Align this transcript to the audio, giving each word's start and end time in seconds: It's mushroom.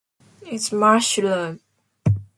It's 0.51 0.71
mushroom. 0.71 1.59